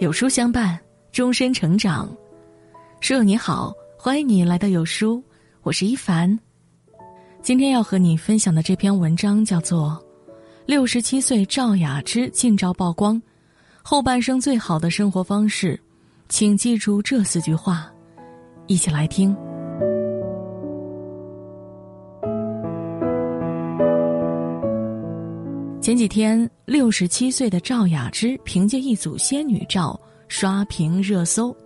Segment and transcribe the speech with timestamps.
[0.00, 0.78] 有书相伴，
[1.10, 2.08] 终身成长。
[3.00, 5.20] 书友你好，欢迎你来到有书，
[5.62, 6.38] 我是一凡。
[7.42, 10.00] 今天要和你分享的这篇文章叫做
[10.66, 13.20] 《六十七岁赵雅芝近照曝光，
[13.82, 15.74] 后半生最好的生活方式》，
[16.28, 17.92] 请记住这四句话，
[18.68, 19.36] 一起来听。
[25.88, 31.56] 前几天，六十七岁的赵雅芝凭借一组仙女照刷屏热搜。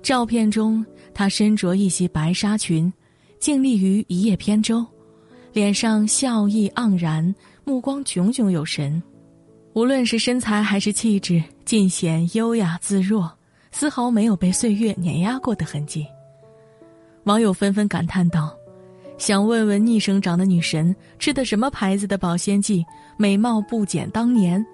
[0.00, 2.92] 照片中，她身着一袭白纱裙，
[3.40, 4.86] 静立于一叶扁舟，
[5.52, 9.02] 脸上笑意盎然，目光炯炯有神。
[9.72, 13.28] 无论是身材还是气质，尽显优雅自若，
[13.72, 16.06] 丝毫没有被岁月碾压过的痕迹。
[17.24, 18.56] 网友纷纷感叹道。
[19.18, 22.84] 想问问逆生长的女神吃的什么牌子的保鲜剂，
[23.16, 24.64] 美貌不减当年。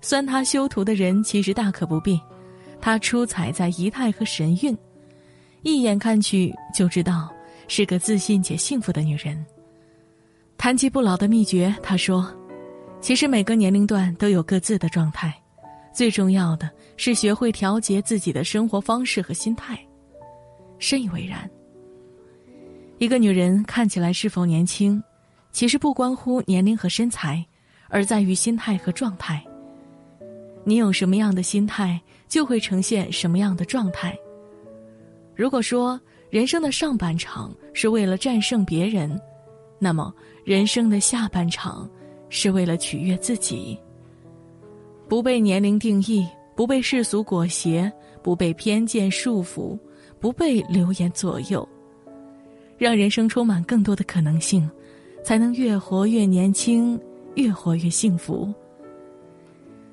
[0.00, 2.18] 酸她修图的人其实大可不必，
[2.80, 4.76] 她出彩在仪态和神韵，
[5.62, 7.28] 一眼看去就知道
[7.66, 9.44] 是个自信且幸福的女人。
[10.56, 12.26] 谈及不老的秘诀，她说
[13.02, 15.34] ：“其实每个年龄段都有各自的状态，
[15.92, 19.78] 最重要的是学会调节自己的生活方式和心态。”
[20.80, 21.48] 深以为然。
[22.98, 25.00] 一个女人看起来是否年轻，
[25.52, 27.44] 其实不关乎年龄和身材，
[27.88, 29.40] 而在于心态和状态。
[30.64, 34.18] 你有什么样的心态，就会呈现什么样的状态。
[35.36, 39.16] 如果说人生的上半场是为了战胜别人，
[39.78, 40.12] 那么
[40.44, 41.88] 人生的下半场
[42.28, 43.78] 是为了取悦自己。
[45.08, 47.90] 不被年龄定义，不被世俗裹挟，
[48.24, 49.78] 不被偏见束缚，
[50.18, 51.66] 不被流言左右。
[52.78, 54.70] 让人生充满更多的可能性，
[55.24, 56.98] 才能越活越年轻，
[57.34, 58.54] 越活越幸福。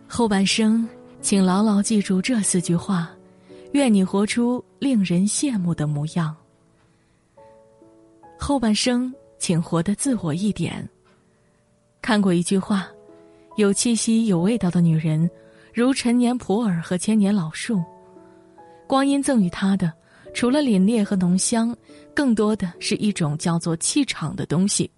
[0.07, 0.87] 后半生，
[1.19, 3.09] 请牢牢记住这四句话，
[3.71, 6.35] 愿你活出令人羡慕的模样。
[8.37, 10.87] 后半生，请活得自我一点。
[12.03, 12.87] 看过一句话：
[13.57, 15.27] 有气息、有味道的女人，
[15.73, 17.83] 如陈年普洱和千年老树，
[18.85, 19.91] 光阴赠予她的。
[20.35, 21.73] 除了凛冽和浓香，
[22.13, 24.91] 更多的是一种叫做气场的东西。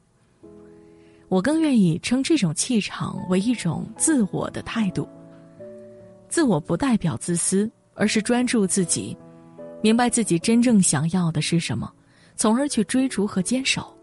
[1.29, 5.07] 我更愿意称这种气场为一种自我的态度。
[6.27, 9.15] 自我不代表自私，而是专注自己，
[9.79, 11.93] 明白自己真正想要的是什么，
[12.35, 13.95] 从而去追逐和坚守。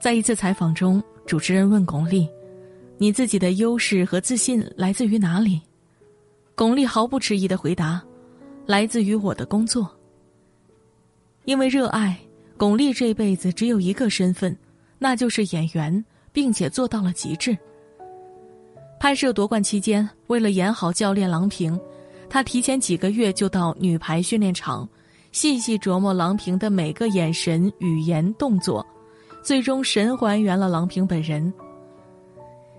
[0.00, 2.26] 在一次采访中，主持人问巩俐
[2.96, 5.60] ：“你自己的优势和自信来自于哪里？”
[6.56, 8.02] 巩俐毫不迟疑的回答。
[8.68, 9.90] 来自于我的工作。
[11.46, 12.14] 因为热爱，
[12.58, 14.54] 巩俐这辈子只有一个身份，
[14.98, 17.56] 那就是演员，并且做到了极致。
[19.00, 21.80] 拍摄夺冠期间，为了演好教练郎平，
[22.28, 24.86] 她提前几个月就到女排训练场，
[25.32, 28.86] 细细琢磨郎平的每个眼神、语言、动作，
[29.42, 31.50] 最终神还原了郎平本人。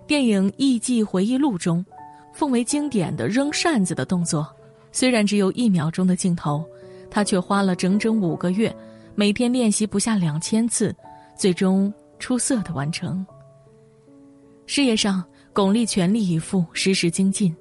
[0.06, 1.84] 电影《艺伎回忆录》中，
[2.32, 4.48] 奉为经典的扔扇子的动作。
[4.92, 6.66] 虽然只有一秒钟的镜头，
[7.10, 8.76] 他却花了整整五个月，
[9.16, 10.96] 每天练习不下两千次，
[11.38, 13.26] 最终出色的完成。
[14.66, 15.24] 事业上，
[15.54, 17.52] 巩俐全力以赴，时时精进；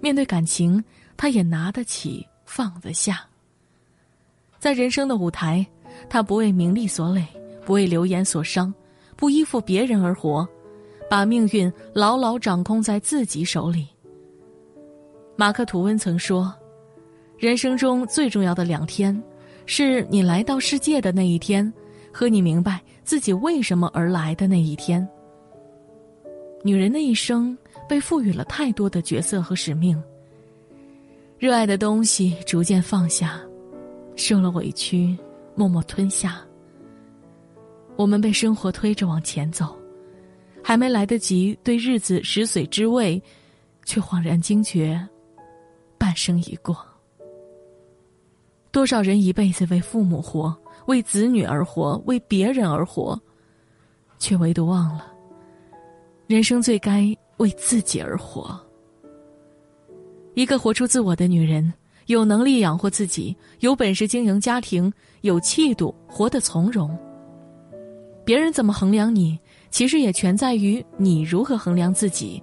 [0.00, 0.82] 面对感情，
[1.16, 3.24] 他也拿得起，放得下。
[4.58, 5.64] 在人生的舞台，
[6.08, 7.24] 他不为名利所累，
[7.64, 8.72] 不为流言所伤，
[9.16, 10.48] 不依附别人而活，
[11.08, 13.88] 把命运牢牢掌控在自己手里。
[15.36, 16.54] 马克·吐温曾说
[17.38, 19.20] ：“人生中最重要的两天，
[19.66, 21.72] 是你来到世界的那一天，
[22.12, 25.06] 和你明白自己为什么而来的那一天。”
[26.62, 27.56] 女人的一生
[27.88, 30.00] 被赋予了太多的角色和使命，
[31.38, 33.40] 热爱的东西逐渐放下，
[34.14, 35.16] 受了委屈
[35.56, 36.40] 默默吞下。
[37.96, 39.76] 我们被生活推着往前走，
[40.62, 43.20] 还没来得及对日子食髓知味，
[43.84, 45.04] 却恍然惊觉。
[46.14, 46.76] 生已过，
[48.70, 50.56] 多少人一辈子为父母活，
[50.86, 53.20] 为子女而活，为别人而活，
[54.18, 55.12] 却唯独忘了，
[56.26, 58.58] 人生最该为自己而活。
[60.34, 61.72] 一个活出自我的女人，
[62.06, 66.96] 有能力养活自己，有本事经营家庭，有气度，活得从容。
[68.24, 69.38] 别人怎么衡量你，
[69.70, 72.42] 其实也全在于你如何衡量自己。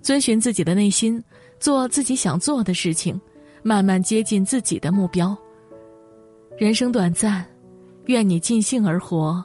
[0.00, 1.22] 遵循自己的内心。
[1.58, 3.20] 做自己想做的事情，
[3.62, 5.36] 慢慢接近自己的目标。
[6.56, 7.44] 人生短暂，
[8.06, 9.44] 愿你尽兴而活，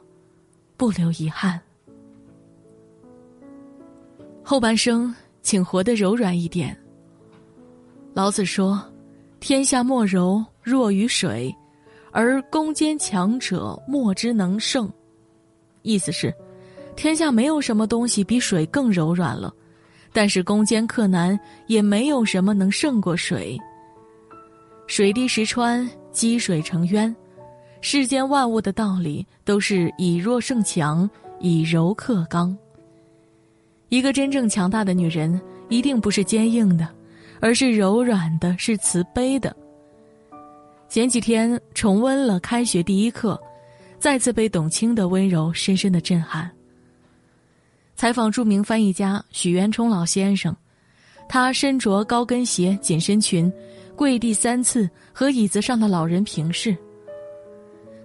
[0.78, 1.60] 不留遗憾。
[4.44, 6.78] 后半生，请活得柔软一点，
[8.14, 8.82] 老子说
[9.40, 11.56] ：“天下莫柔弱于水，
[12.12, 14.92] 而攻坚强者莫之能胜。”
[15.84, 16.34] 意思是，
[16.96, 19.54] 天下没有什么东西比水更柔软了，
[20.14, 23.60] 但是攻坚克难也没有什么能胜过水。
[24.88, 27.16] 水滴石穿，积水成渊，
[27.82, 31.10] 世间万物的道理都是以弱胜强，
[31.40, 32.58] 以柔克刚。
[33.90, 36.88] 一个真正强大的女人，一定不是坚硬的。
[37.44, 39.56] 而是柔软的，是慈悲的。
[40.88, 43.36] 前几天重温了开学第一课，
[43.98, 46.52] 再次被董卿的温柔深深的震撼。
[48.02, 50.58] 采访著名翻译家许渊冲老先生，
[51.30, 53.54] 他身着高跟鞋、紧身裙，
[53.96, 56.76] 跪地三次和椅子上的老人平视。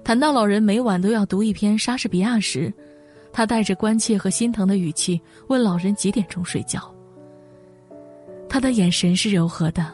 [0.05, 2.71] 谈到老人每晚都要读一篇莎士比亚时，
[3.33, 6.95] 他带着关切和心疼的语气问老人几点钟睡觉。
[8.51, 9.91] 他的眼神是柔和的，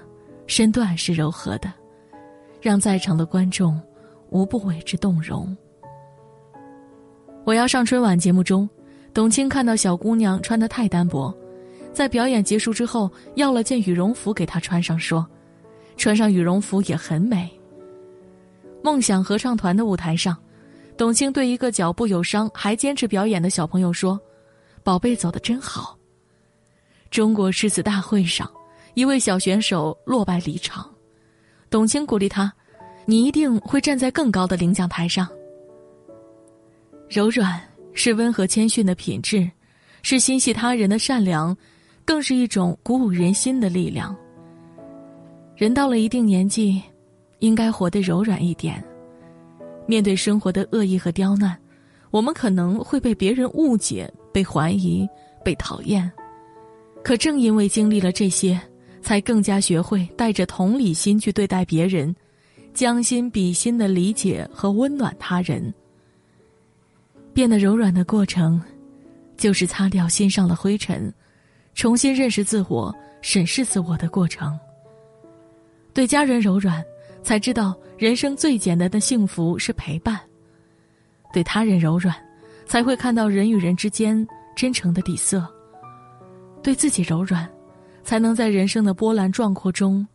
[0.49, 1.73] 身段是柔和的，
[2.61, 3.81] 让在场的观众
[4.31, 5.57] 无不为之动容。
[7.45, 8.69] 我要上春晚节目中，
[9.15, 11.35] 董卿看到小姑娘穿得太单薄，
[11.93, 15.27] 在表演结束之后要了件羽绒服给她穿上，说
[15.97, 17.51] ：“穿上羽绒服也很美。”
[18.83, 20.37] 梦想合唱团的舞台上，
[20.97, 24.19] 董卿对一个脚部有伤还坚持表演的小朋友说
[24.83, 25.97] ：“宝贝走得真好。”
[27.11, 28.51] 中国诗词大会上，
[28.95, 30.91] 一位小选手落败离场，
[31.69, 32.51] 董卿鼓励他
[33.05, 35.29] ：“你一定会站在更高的领奖台上。”
[37.11, 37.61] 柔软
[37.95, 39.51] 是温和谦逊的品质，
[40.03, 41.57] 是心系他人的善良，
[42.05, 44.17] 更是一种鼓舞人心的力量。
[45.57, 46.83] 人到了一定年纪，
[47.41, 48.83] 应该活得柔软一点。
[49.87, 51.57] 面对生活的恶意和刁难，
[52.11, 55.07] 我们可能会被别人误解、被怀疑、
[55.45, 56.11] 被讨厌。
[57.05, 58.61] 可正因为经历了这些，
[59.03, 62.15] 才更加学会带着同理心去对待别人，
[62.73, 65.73] 将心比心的理解和温暖他人。
[67.33, 68.61] 变得柔软的过程，
[69.37, 71.13] 就是擦掉心上的灰尘，
[71.75, 74.59] 重新认识自我、审视自我的过程。
[75.95, 76.85] 对家人柔软，
[77.23, 80.17] 才知道人生最简单的幸福是陪伴；
[81.33, 82.15] 对他人柔软，
[82.67, 85.47] 才会看到人与人之间真诚的底色。
[86.63, 87.49] 对自己柔软，
[88.05, 90.07] 才能在人生的波澜壮阔中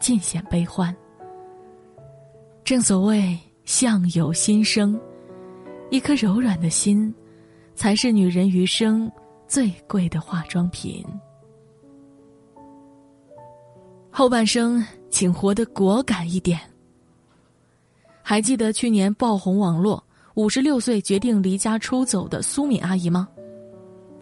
[0.00, 0.94] 尽显悲欢。
[2.62, 5.00] 正所谓相由心生，
[5.90, 7.12] 一颗柔软的心，
[7.74, 9.10] 才是女人余生
[9.46, 11.04] 最贵的化妆品。
[14.10, 16.60] 后半生，请活得果敢一点。
[18.22, 20.02] 还记得去年爆红网络，
[20.34, 23.28] 五十六岁决定离家出走的苏敏阿姨吗？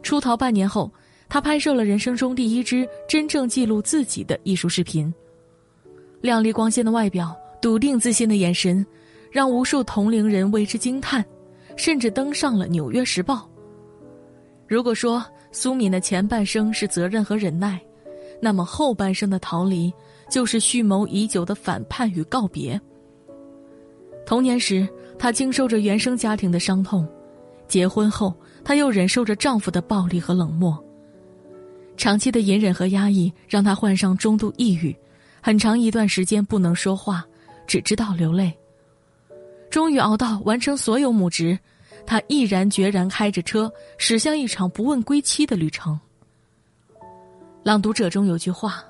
[0.02, 0.90] 出逃半年后。
[1.28, 5.12] 她拍摄了人生中第一支真正记录自己的艺术视频，
[6.20, 8.86] 靓丽光鲜的外表，笃定自信的眼神，
[9.28, 11.26] 让无数同龄人为之惊叹，
[11.76, 13.34] 甚至登上了《纽约时报》。
[14.66, 17.80] 如果说苏敏的前半生是责任和忍耐，
[18.40, 19.92] 那么后半生的逃离
[20.28, 22.80] 就是蓄谋已久的反叛与告别。
[24.26, 24.88] 童年时，
[25.18, 27.06] 她经受着原生家庭的伤痛；
[27.68, 28.34] 结婚后，
[28.64, 30.76] 她又忍受着丈夫的暴力和冷漠。
[31.96, 34.94] 长期的隐忍和压抑，让她患上中度抑郁，
[35.40, 37.24] 很长一段时间不能说话，
[37.66, 38.52] 只知道流泪。
[39.76, 41.58] 终于熬到完成所有母职，
[42.06, 46.00] 他毅然决然开着车驶向一场不问归期的旅程。
[47.62, 48.82] 朗读者中有句话：“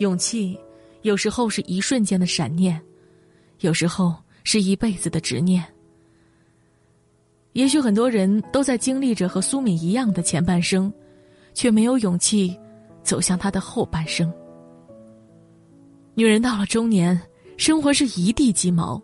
[0.00, 0.58] 勇气，
[1.02, 2.80] 有时候是一瞬间的闪念，
[3.58, 5.62] 有时候是一辈子的执念。”
[7.52, 10.90] 也许很多人都在经历着和苏敏一样的前半生。
[11.52, 12.58] 却没有勇气
[13.02, 14.32] 走向她的后半生。
[16.14, 17.20] 女人到了中年，
[17.58, 18.98] 生活是一地鸡毛，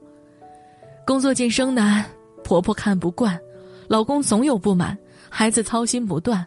[1.06, 2.04] 工作晋升难，
[2.42, 3.40] 婆婆看不惯，
[3.86, 4.98] 老公总有不满，
[5.30, 6.44] 孩子操心不断。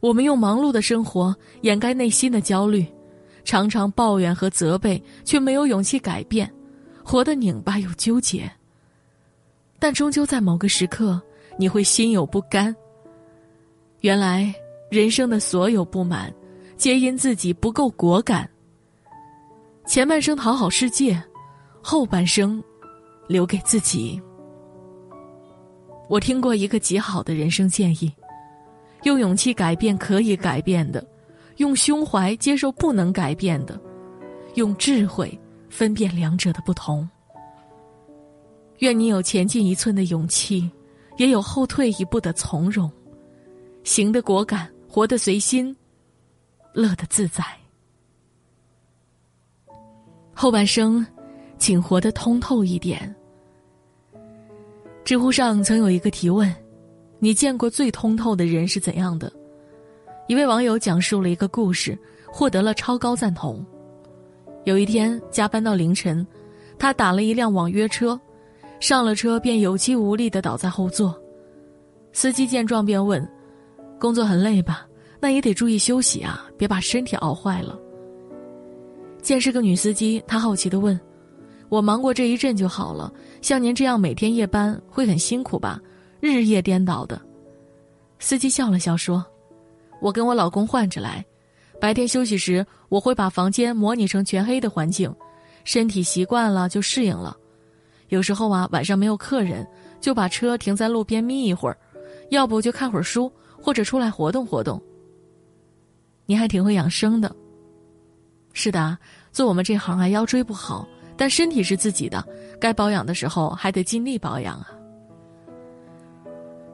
[0.00, 2.84] 我们用忙碌的生活掩盖内心的焦虑，
[3.44, 6.52] 常常抱怨和责备，却没有勇气改变，
[7.04, 8.50] 活得拧巴又纠结。
[9.78, 11.22] 但终究在某个时刻，
[11.56, 12.74] 你会心有不甘。
[14.00, 14.52] 原来。
[14.88, 16.32] 人生的所有不满，
[16.76, 18.48] 皆因自己不够果敢。
[19.84, 21.20] 前半生讨好世界，
[21.82, 22.62] 后半生
[23.26, 24.20] 留给自己。
[26.08, 28.12] 我听过一个极好的人生建议：
[29.02, 31.04] 用勇气改变可以改变的，
[31.56, 33.80] 用胸怀接受不能改变的，
[34.54, 37.08] 用智慧分辨两者的不同。
[38.78, 40.70] 愿你有前进一寸的勇气，
[41.16, 42.90] 也有后退一步的从容，
[43.84, 44.70] 行得果敢。
[44.86, 45.76] 活得随心，
[46.72, 47.44] 乐得自在。
[50.32, 51.06] 后半生，
[51.58, 53.14] 请活得通透一点。
[55.06, 56.52] 知乎上曾有一个提问
[57.20, 59.32] ：“你见过最通透的人是怎样的？”
[60.26, 61.96] 一位网友讲述了一个故事，
[62.26, 63.64] 获得了超高赞同。
[64.64, 66.26] 有一天加班到凌晨，
[66.76, 68.20] 他打了一辆网约车，
[68.80, 71.16] 上了车便有气无力的倒在后座。
[72.10, 73.24] 司机见状便问
[74.00, 74.88] ：“工作很累吧？
[75.20, 77.78] 那也得注意休息啊，别把身体熬坏了。”
[79.22, 80.98] 见是个女司机，他好奇的问
[81.68, 85.80] ：“我忙过这一阵就好了，像您这样每天夜班会很辛苦吧？
[86.20, 87.20] 日夜颠倒的。”
[88.18, 89.24] 司机笑了笑说
[90.00, 91.24] ：“我跟我老公换着来。”
[91.78, 95.14] 白天休息时，我会把房间模拟成全黑的环境，
[95.64, 97.36] 身体习惯了就适应了。
[98.08, 99.66] 有时候啊，晚上没有客人，
[100.00, 101.76] 就把车停在路边眯一会儿，
[102.30, 103.30] 要不就看会儿书，
[103.60, 104.80] 或者出来活动活动。
[106.24, 107.34] 您还挺会养生的。
[108.54, 108.96] 是的，
[109.32, 112.24] 做我们这行啊，腰椎不好，但身体是自己的，
[112.60, 114.70] 该保养的时候还得尽力保养啊。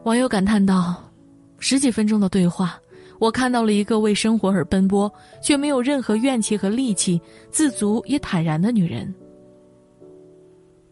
[0.05, 1.03] 网友感叹道
[1.59, 2.79] ：“十几分钟的对话。”
[3.21, 5.09] 我看到了一个为生活而奔波，
[5.41, 7.23] 却没有任何怨气和戾气，
[7.53, 9.15] 自足也坦然的女人。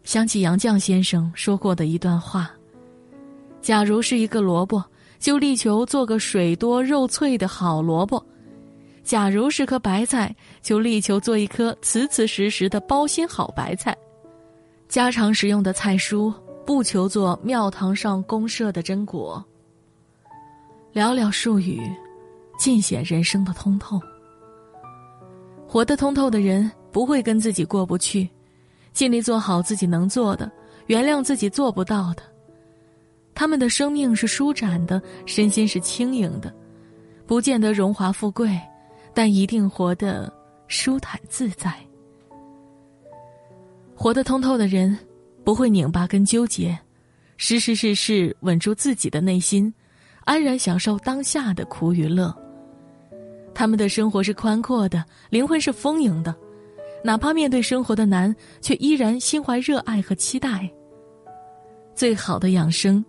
[0.03, 2.49] 想起杨绛先生说过的一段话
[3.61, 4.81] ：“假如是一个萝卜，
[5.19, 8.17] 就力求做个水多肉脆的好萝卜；
[9.03, 13.95] 假如是颗白菜，就力求做一颗瓷瓷实实的包心好白菜。
[14.87, 16.33] 家常食用的菜蔬，
[16.65, 19.43] 不求做庙堂上公设的真果。”
[20.93, 21.81] 寥寥数语。
[22.59, 23.99] 尽显人生的通透。
[25.67, 28.29] 活得通透的人不会跟自己过不去，
[28.93, 30.51] 尽力做好自己能做的，
[30.85, 32.21] 原谅自己做不到的。
[33.33, 36.53] 他们的生命是舒展的，身心是轻盈的，
[37.25, 38.55] 不见得荣华富贵，
[39.13, 40.31] 但一定活得
[40.67, 41.73] 舒坦自在。
[43.95, 44.97] 活得通透的人
[45.43, 46.77] 不会拧巴跟纠结，
[47.37, 49.71] 时时事事稳住自己的内心，
[50.21, 52.35] 安然享受当下的苦与乐。
[53.53, 56.33] 他们的生活是宽阔的，灵魂是丰盈的，
[57.03, 60.67] 哪怕面对生活的难，却依然心怀热爱和期待。
[61.93, 63.03] 最好的养生，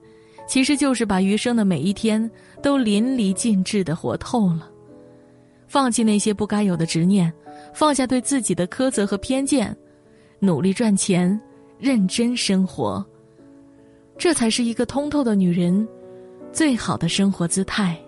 [0.48, 2.30] 其实就是把余生的每一天
[2.60, 4.68] 都淋漓尽致的活透了，
[5.72, 7.32] 放弃那些不该有的执念，
[7.72, 9.74] 放下对自己的苛责和偏见，
[10.38, 11.40] 努力赚钱，
[11.78, 13.02] 认真生活，
[14.18, 15.88] 这才是一个通透的女人
[16.52, 17.98] 最好的生活姿态。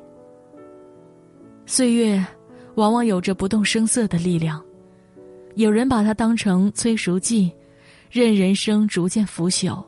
[1.64, 2.22] 岁月，
[2.74, 4.62] 往往有着不动声色的力量。
[5.54, 7.50] 有人把它当成催熟剂，
[8.10, 9.82] 任人生逐渐腐朽；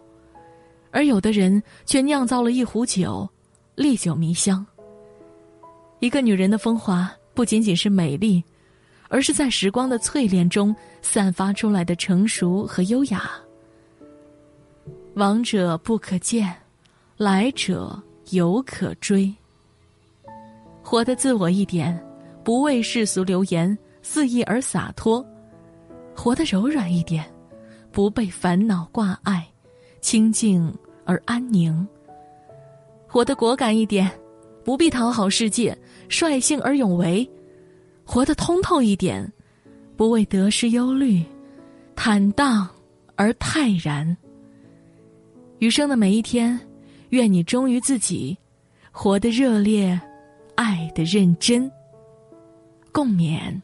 [0.90, 3.28] 而有的人却酿造了一壶酒，
[3.75, 4.66] 历久弥香。
[5.99, 8.43] 一个女人的风华，不仅仅是美丽，
[9.09, 13.31] 而是在时光的淬炼中散发出来的成熟和优雅。
[15.14, 16.50] 往者不可见，
[17.19, 19.33] 来者犹可追。
[20.83, 22.02] 活得自我一点，
[22.43, 25.23] 不为世俗流言，肆意而洒脱；
[26.14, 27.23] 活得柔软一点，
[27.93, 29.47] 不被烦恼挂碍，
[30.00, 30.75] 清静
[31.05, 31.87] 而安宁；
[33.07, 34.11] 活得果敢一点，
[34.64, 35.76] 不必讨好世界，
[36.08, 37.28] 率性而勇为；
[38.04, 39.32] 活得通透一点，
[39.96, 41.22] 不为得失忧虑，
[41.94, 42.68] 坦荡
[43.14, 44.16] 而泰然。
[45.58, 46.58] 余生的每一天，
[47.10, 48.36] 愿你忠于自己，
[48.90, 49.98] 活得热烈。
[50.54, 51.70] 爱的认真，
[52.90, 53.60] 共勉。